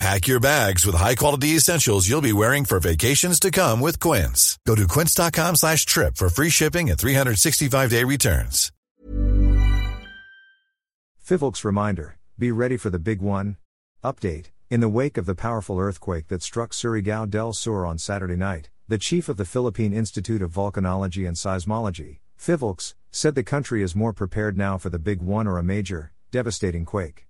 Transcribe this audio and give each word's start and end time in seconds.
Pack 0.00 0.26
your 0.26 0.40
bags 0.40 0.84
with 0.84 0.96
high-quality 0.96 1.48
essentials 1.48 2.08
you'll 2.08 2.20
be 2.20 2.32
wearing 2.32 2.64
for 2.64 2.80
vacations 2.80 3.38
to 3.40 3.50
come 3.50 3.80
with 3.80 4.00
Quince. 4.00 4.58
Go 4.66 4.74
to 4.74 4.86
quince.com 4.86 5.56
slash 5.56 5.86
trip 5.86 6.16
for 6.16 6.28
free 6.28 6.50
shipping 6.50 6.90
and 6.90 6.98
365-day 6.98 8.04
returns. 8.04 8.72
Phivolcs 11.26 11.64
reminder, 11.64 12.18
be 12.38 12.52
ready 12.52 12.76
for 12.76 12.90
the 12.90 12.98
big 12.98 13.22
one. 13.22 13.56
Update, 14.02 14.46
in 14.68 14.80
the 14.80 14.90
wake 14.90 15.16
of 15.16 15.24
the 15.24 15.34
powerful 15.34 15.78
earthquake 15.78 16.28
that 16.28 16.42
struck 16.42 16.72
Surigao 16.72 17.30
del 17.30 17.54
Sur 17.54 17.86
on 17.86 17.96
Saturday 17.96 18.36
night, 18.36 18.68
the 18.88 18.98
chief 18.98 19.30
of 19.30 19.38
the 19.38 19.46
Philippine 19.46 19.94
Institute 19.94 20.42
of 20.42 20.52
Volcanology 20.52 21.26
and 21.26 21.36
Seismology, 21.36 22.18
Phivolcs, 22.38 22.92
said 23.10 23.34
the 23.34 23.42
country 23.42 23.82
is 23.82 23.96
more 23.96 24.12
prepared 24.12 24.58
now 24.58 24.76
for 24.76 24.90
the 24.90 24.98
big 24.98 25.22
one 25.22 25.46
or 25.46 25.56
a 25.56 25.62
major, 25.62 26.12
devastating 26.30 26.84
quake. 26.84 27.26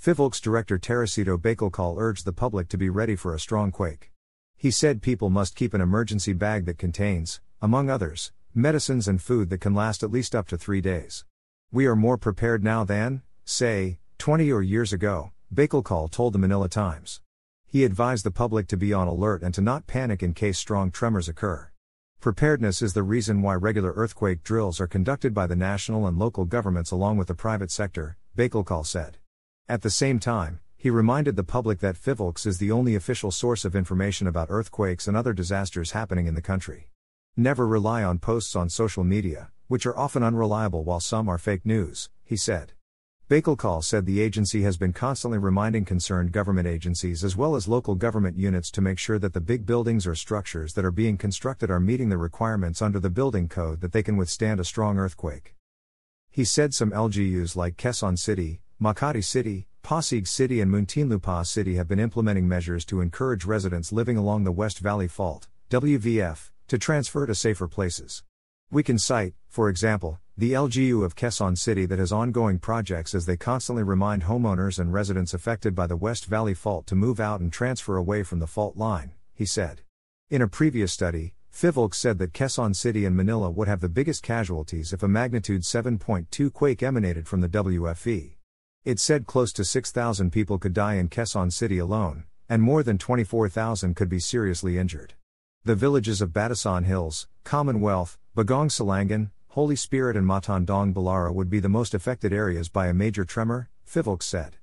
Phivolcs 0.00 0.40
director 0.40 0.78
Teresito 0.78 1.36
Bacolcol 1.36 1.96
urged 1.98 2.24
the 2.24 2.32
public 2.32 2.68
to 2.68 2.78
be 2.78 2.88
ready 2.88 3.16
for 3.16 3.34
a 3.34 3.40
strong 3.40 3.72
quake. 3.72 4.12
He 4.56 4.70
said 4.70 5.02
people 5.02 5.30
must 5.30 5.56
keep 5.56 5.74
an 5.74 5.80
emergency 5.80 6.32
bag 6.32 6.64
that 6.66 6.78
contains, 6.78 7.40
among 7.60 7.90
others, 7.90 8.30
medicines 8.54 9.08
and 9.08 9.20
food 9.20 9.50
that 9.50 9.60
can 9.60 9.74
last 9.74 10.02
at 10.02 10.10
least 10.10 10.34
up 10.34 10.46
to 10.48 10.56
three 10.56 10.80
days. 10.80 11.24
We 11.72 11.86
are 11.86 11.96
more 11.96 12.16
prepared 12.16 12.62
now 12.62 12.84
than, 12.84 13.22
say, 13.44 13.98
20 14.18 14.52
or 14.52 14.62
years 14.62 14.92
ago, 14.92 15.32
Bacolcol 15.52 16.10
told 16.10 16.32
the 16.32 16.38
Manila 16.38 16.68
Times. 16.68 17.20
He 17.66 17.84
advised 17.84 18.24
the 18.24 18.30
public 18.30 18.68
to 18.68 18.76
be 18.76 18.92
on 18.92 19.08
alert 19.08 19.42
and 19.42 19.52
to 19.54 19.60
not 19.60 19.86
panic 19.86 20.22
in 20.22 20.34
case 20.34 20.58
strong 20.58 20.90
tremors 20.90 21.28
occur. 21.28 21.70
Preparedness 22.20 22.80
is 22.80 22.94
the 22.94 23.02
reason 23.02 23.42
why 23.42 23.54
regular 23.54 23.92
earthquake 23.92 24.42
drills 24.42 24.80
are 24.80 24.86
conducted 24.86 25.34
by 25.34 25.46
the 25.46 25.56
national 25.56 26.06
and 26.06 26.16
local 26.16 26.44
governments 26.44 26.92
along 26.92 27.16
with 27.16 27.28
the 27.28 27.34
private 27.34 27.70
sector, 27.70 28.16
Bacolcol 28.36 28.86
said. 28.86 29.18
At 29.68 29.82
the 29.82 29.90
same 29.90 30.20
time, 30.20 30.60
he 30.76 30.90
reminded 30.90 31.34
the 31.34 31.42
public 31.42 31.80
that 31.80 31.96
Phivolcs 31.96 32.46
is 32.46 32.58
the 32.58 32.70
only 32.70 32.94
official 32.94 33.32
source 33.32 33.64
of 33.64 33.74
information 33.74 34.28
about 34.28 34.46
earthquakes 34.48 35.08
and 35.08 35.16
other 35.16 35.32
disasters 35.32 35.90
happening 35.90 36.28
in 36.28 36.36
the 36.36 36.40
country. 36.40 36.88
Never 37.36 37.66
rely 37.66 38.04
on 38.04 38.20
posts 38.20 38.54
on 38.54 38.68
social 38.68 39.02
media, 39.02 39.50
which 39.66 39.84
are 39.84 39.98
often 39.98 40.22
unreliable 40.22 40.84
while 40.84 41.00
some 41.00 41.28
are 41.28 41.36
fake 41.36 41.66
news, 41.66 42.10
he 42.22 42.36
said. 42.36 42.74
Bacolcol 43.28 43.82
said 43.82 44.06
the 44.06 44.20
agency 44.20 44.62
has 44.62 44.76
been 44.76 44.92
constantly 44.92 45.38
reminding 45.38 45.84
concerned 45.84 46.30
government 46.30 46.68
agencies 46.68 47.24
as 47.24 47.36
well 47.36 47.56
as 47.56 47.66
local 47.66 47.96
government 47.96 48.38
units 48.38 48.70
to 48.70 48.80
make 48.80 49.00
sure 49.00 49.18
that 49.18 49.32
the 49.32 49.40
big 49.40 49.66
buildings 49.66 50.06
or 50.06 50.14
structures 50.14 50.74
that 50.74 50.84
are 50.84 50.92
being 50.92 51.18
constructed 51.18 51.72
are 51.72 51.80
meeting 51.80 52.08
the 52.08 52.18
requirements 52.18 52.80
under 52.80 53.00
the 53.00 53.10
building 53.10 53.48
code 53.48 53.80
that 53.80 53.90
they 53.90 54.04
can 54.04 54.16
withstand 54.16 54.60
a 54.60 54.64
strong 54.64 54.96
earthquake. 54.96 55.56
He 56.30 56.44
said 56.44 56.72
some 56.72 56.92
LGUs 56.92 57.56
like 57.56 57.76
Quezon 57.76 58.16
City, 58.16 58.60
Makati 58.78 59.24
City, 59.24 59.66
Pasig 59.82 60.26
City, 60.26 60.60
and 60.60 60.70
Muntinlupa 60.70 61.46
City 61.46 61.76
have 61.76 61.88
been 61.88 61.98
implementing 61.98 62.46
measures 62.46 62.84
to 62.84 63.00
encourage 63.00 63.46
residents 63.46 63.90
living 63.90 64.18
along 64.18 64.44
the 64.44 64.52
West 64.52 64.80
Valley 64.80 65.08
Fault, 65.08 65.48
WVF, 65.70 66.50
to 66.68 66.76
transfer 66.76 67.24
to 67.24 67.34
safer 67.34 67.68
places. 67.68 68.22
We 68.70 68.82
can 68.82 68.98
cite, 68.98 69.32
for 69.48 69.70
example, 69.70 70.20
the 70.36 70.52
LGU 70.52 71.02
of 71.02 71.16
Quezon 71.16 71.56
City 71.56 71.86
that 71.86 71.98
has 71.98 72.12
ongoing 72.12 72.58
projects 72.58 73.14
as 73.14 73.24
they 73.24 73.38
constantly 73.38 73.82
remind 73.82 74.24
homeowners 74.24 74.78
and 74.78 74.92
residents 74.92 75.32
affected 75.32 75.74
by 75.74 75.86
the 75.86 75.96
West 75.96 76.26
Valley 76.26 76.52
Fault 76.52 76.86
to 76.88 76.94
move 76.94 77.18
out 77.18 77.40
and 77.40 77.50
transfer 77.50 77.96
away 77.96 78.22
from 78.22 78.40
the 78.40 78.46
fault 78.46 78.76
line, 78.76 79.12
he 79.32 79.46
said. 79.46 79.80
In 80.28 80.42
a 80.42 80.48
previous 80.48 80.92
study, 80.92 81.32
Phivolcs 81.50 81.94
said 81.94 82.18
that 82.18 82.34
Quezon 82.34 82.76
City 82.76 83.06
and 83.06 83.16
Manila 83.16 83.48
would 83.48 83.68
have 83.68 83.80
the 83.80 83.88
biggest 83.88 84.22
casualties 84.22 84.92
if 84.92 85.02
a 85.02 85.08
magnitude 85.08 85.62
7.2 85.62 86.52
quake 86.52 86.82
emanated 86.82 87.26
from 87.26 87.40
the 87.40 87.48
WVF. 87.48 88.35
It 88.86 89.00
said 89.00 89.26
close 89.26 89.52
to 89.54 89.64
6,000 89.64 90.30
people 90.30 90.60
could 90.60 90.72
die 90.72 90.94
in 90.94 91.08
Quezon 91.08 91.50
City 91.52 91.78
alone, 91.78 92.22
and 92.48 92.62
more 92.62 92.84
than 92.84 92.98
24,000 92.98 93.96
could 93.96 94.08
be 94.08 94.20
seriously 94.20 94.78
injured. 94.78 95.14
The 95.64 95.74
villages 95.74 96.22
of 96.22 96.30
Batasan 96.30 96.84
Hills, 96.84 97.26
Commonwealth, 97.42 98.16
Bagong 98.36 98.70
Silangan, 98.70 99.32
Holy 99.48 99.74
Spirit 99.74 100.16
and 100.16 100.24
Matandang 100.24 100.94
Balara 100.94 101.34
would 101.34 101.50
be 101.50 101.58
the 101.58 101.68
most 101.68 101.94
affected 101.94 102.32
areas 102.32 102.68
by 102.68 102.86
a 102.86 102.94
major 102.94 103.24
tremor, 103.24 103.70
Phivolcs 103.84 104.22
said. 104.22 104.58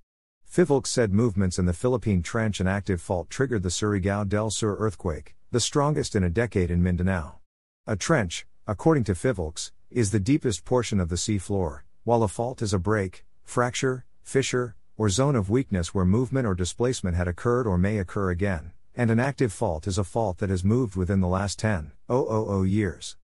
Phivolcs 0.50 0.88
said 0.88 1.12
movements 1.12 1.59
in 1.59 1.66
the 1.66 1.73
Philippine 1.73 2.23
Trench 2.23 2.62
and 2.62 2.69
active 2.69 3.01
fault 3.01 3.29
triggered 3.29 3.63
the 3.63 3.67
Surigao 3.67 4.25
del 4.25 4.50
Sur 4.50 4.78
earthquake, 4.78 5.35
the 5.51 5.59
strongest 5.59 6.16
in 6.16 6.23
a 6.23 6.29
decade 6.29 6.72
in 6.72 6.81
Mindanao. 6.81 7.39
A 7.85 7.97
trench, 7.97 8.47
according 8.67 9.03
to 9.03 9.16
Phivolcs, 9.16 9.72
is 9.91 10.12
the 10.12 10.19
deepest 10.22 10.63
portion 10.63 11.01
of 11.01 11.09
the 11.09 11.17
sea 11.17 11.38
floor, 11.38 11.83
while 12.06 12.23
a 12.23 12.29
fault 12.29 12.62
is 12.62 12.73
a 12.73 12.79
break, 12.79 13.25
fracture, 13.44 14.06
fissure, 14.23 14.75
or 14.97 15.09
zone 15.09 15.35
of 15.35 15.50
weakness 15.50 15.94
where 15.94 16.06
movement 16.06 16.47
or 16.47 16.56
displacement 16.56 17.16
had 17.16 17.28
occurred 17.28 17.67
or 17.67 17.78
may 17.78 18.00
occur 18.00 18.29
again, 18.31 18.72
and 18.95 19.11
an 19.11 19.19
active 19.19 19.51
fault 19.51 19.88
is 19.88 19.97
a 19.97 20.03
fault 20.03 20.38
that 20.39 20.50
has 20.50 20.63
moved 20.63 20.95
within 20.95 21.19
the 21.19 21.28
last 21.28 21.59
10,000 21.59 22.67
years. 22.67 23.17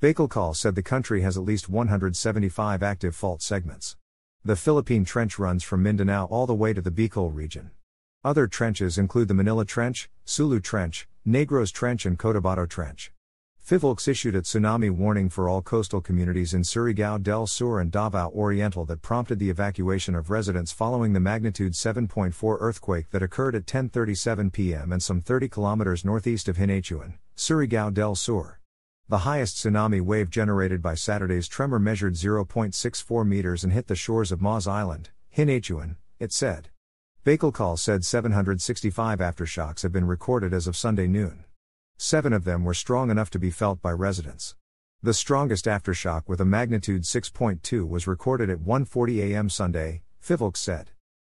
Bacolcol 0.00 0.54
said 0.54 0.74
the 0.74 0.82
country 0.82 1.22
has 1.22 1.36
at 1.36 1.44
least 1.44 1.68
175 1.68 2.82
active 2.82 3.14
fault 3.16 3.40
segments. 3.40 3.96
The 4.44 4.56
Philippine 4.56 5.04
Trench 5.06 5.38
runs 5.38 5.64
from 5.64 5.82
Mindanao 5.82 6.26
all 6.26 6.46
the 6.46 6.54
way 6.54 6.74
to 6.74 6.82
the 6.82 6.90
Bicol 6.90 7.34
region. 7.34 7.70
Other 8.22 8.46
trenches 8.46 8.98
include 8.98 9.28
the 9.28 9.34
Manila 9.34 9.64
Trench, 9.64 10.10
Sulu 10.24 10.60
Trench, 10.60 11.08
Negros 11.26 11.72
Trench, 11.72 12.04
and 12.04 12.18
Cotabato 12.18 12.68
Trench. 12.68 13.12
Phivolcs 13.66 14.06
issued 14.08 14.34
a 14.34 14.42
tsunami 14.42 14.90
warning 14.90 15.30
for 15.30 15.48
all 15.48 15.62
coastal 15.62 16.02
communities 16.02 16.52
in 16.52 16.60
Surigao 16.60 17.16
del 17.22 17.46
Sur 17.46 17.80
and 17.80 17.90
Davao 17.90 18.28
Oriental 18.28 18.84
that 18.84 19.00
prompted 19.00 19.38
the 19.38 19.48
evacuation 19.48 20.14
of 20.14 20.28
residents 20.28 20.70
following 20.70 21.14
the 21.14 21.20
magnitude 21.20 21.72
7.4 21.72 22.58
earthquake 22.60 23.08
that 23.08 23.22
occurred 23.22 23.54
at 23.54 23.64
10:37 23.64 24.52
p.m. 24.52 24.92
and 24.92 25.02
some 25.02 25.22
30 25.22 25.48
kilometers 25.48 26.04
northeast 26.04 26.46
of 26.46 26.58
Hinatuan, 26.58 27.14
Surigao 27.38 27.90
del 27.90 28.14
Sur. 28.14 28.58
The 29.08 29.24
highest 29.24 29.56
tsunami 29.56 30.02
wave 30.02 30.28
generated 30.28 30.82
by 30.82 30.94
Saturday's 30.94 31.48
tremor 31.48 31.78
measured 31.78 32.16
0.64 32.16 33.26
meters 33.26 33.64
and 33.64 33.72
hit 33.72 33.86
the 33.86 33.96
shores 33.96 34.30
of 34.30 34.42
Mawes 34.42 34.66
Island, 34.66 35.08
Hinatuan, 35.34 35.96
it 36.20 36.32
said. 36.32 36.68
Bacolcol 37.24 37.78
said 37.78 38.04
765 38.04 39.20
aftershocks 39.20 39.80
have 39.84 39.92
been 39.92 40.06
recorded 40.06 40.52
as 40.52 40.66
of 40.66 40.76
Sunday 40.76 41.06
noon. 41.06 41.44
Seven 41.96 42.32
of 42.32 42.44
them 42.44 42.64
were 42.64 42.74
strong 42.74 43.10
enough 43.10 43.30
to 43.30 43.38
be 43.38 43.50
felt 43.50 43.80
by 43.80 43.90
residents. 43.92 44.56
The 45.02 45.14
strongest 45.14 45.66
aftershock 45.66 46.28
with 46.28 46.40
a 46.40 46.44
magnitude 46.44 47.02
6.2 47.02 47.88
was 47.88 48.06
recorded 48.06 48.50
at 48.50 48.58
1:40 48.58 49.20
a.m. 49.20 49.48
Sunday, 49.48 50.02
Phivolcs 50.20 50.58
said. 50.58 50.90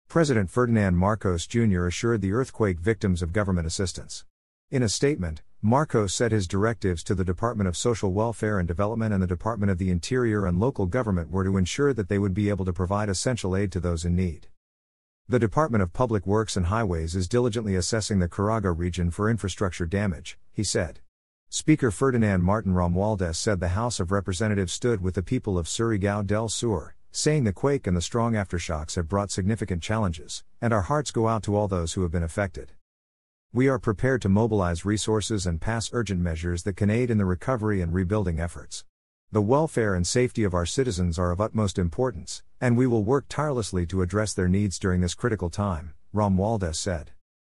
President 0.07 0.49
Ferdinand 0.49 0.97
Marcos 0.97 1.47
Jr. 1.47 1.85
assured 1.85 2.21
the 2.21 2.33
earthquake 2.33 2.79
victims 2.79 3.21
of 3.21 3.33
government 3.33 3.65
assistance. 3.65 4.25
In 4.69 4.83
a 4.83 4.89
statement, 4.89 5.41
Marcos 5.61 6.13
said 6.13 6.31
his 6.31 6.47
directives 6.47 7.03
to 7.03 7.15
the 7.15 7.23
Department 7.25 7.67
of 7.67 7.77
Social 7.77 8.11
Welfare 8.11 8.59
and 8.59 8.67
Development 8.67 9.13
and 9.13 9.21
the 9.21 9.27
Department 9.27 9.71
of 9.71 9.77
the 9.77 9.89
Interior 9.89 10.45
and 10.45 10.59
local 10.59 10.85
government 10.85 11.31
were 11.31 11.43
to 11.43 11.57
ensure 11.57 11.93
that 11.93 12.09
they 12.09 12.19
would 12.19 12.33
be 12.33 12.49
able 12.49 12.65
to 12.65 12.73
provide 12.73 13.09
essential 13.09 13.55
aid 13.55 13.71
to 13.71 13.79
those 13.79 14.05
in 14.05 14.15
need. 14.15 14.47
The 15.31 15.39
Department 15.39 15.81
of 15.81 15.93
Public 15.93 16.27
Works 16.27 16.57
and 16.57 16.65
Highways 16.65 17.15
is 17.15 17.29
diligently 17.29 17.77
assessing 17.77 18.19
the 18.19 18.27
Caraga 18.27 18.77
region 18.77 19.11
for 19.11 19.29
infrastructure 19.29 19.85
damage, 19.85 20.37
he 20.51 20.61
said. 20.61 20.99
Speaker 21.47 21.89
Ferdinand 21.89 22.43
Martin 22.43 22.73
Romualdez 22.73 23.37
said 23.37 23.61
the 23.61 23.69
House 23.69 24.01
of 24.01 24.11
Representatives 24.11 24.73
stood 24.73 24.99
with 24.99 25.15
the 25.15 25.23
people 25.23 25.57
of 25.57 25.67
Surigao 25.67 26.27
del 26.27 26.49
Sur, 26.49 26.95
saying 27.13 27.45
the 27.45 27.53
quake 27.53 27.87
and 27.87 27.95
the 27.95 28.01
strong 28.01 28.33
aftershocks 28.33 28.97
have 28.97 29.07
brought 29.07 29.31
significant 29.31 29.81
challenges, 29.81 30.43
and 30.59 30.73
our 30.73 30.81
hearts 30.81 31.11
go 31.11 31.29
out 31.29 31.43
to 31.43 31.55
all 31.55 31.69
those 31.69 31.93
who 31.93 32.01
have 32.01 32.11
been 32.11 32.23
affected. 32.23 32.73
We 33.53 33.69
are 33.69 33.79
prepared 33.79 34.21
to 34.23 34.27
mobilize 34.27 34.83
resources 34.83 35.45
and 35.45 35.61
pass 35.61 35.91
urgent 35.93 36.19
measures 36.19 36.63
that 36.63 36.75
can 36.75 36.89
aid 36.89 37.09
in 37.09 37.17
the 37.17 37.23
recovery 37.23 37.79
and 37.79 37.93
rebuilding 37.93 38.41
efforts. 38.41 38.83
The 39.31 39.41
welfare 39.41 39.95
and 39.95 40.05
safety 40.05 40.43
of 40.43 40.53
our 40.53 40.65
citizens 40.65 41.17
are 41.17 41.31
of 41.31 41.39
utmost 41.39 41.79
importance, 41.79 42.43
and 42.61 42.77
we 42.77 42.87
will 42.87 43.03
work 43.03 43.25
tirelessly 43.27 43.85
to 43.87 44.03
address 44.03 44.33
their 44.33 44.47
needs 44.47 44.77
during 44.77 45.01
this 45.01 45.15
critical 45.15 45.49
time, 45.49 45.93
Romualdez 46.13 46.75
said. 46.75 47.11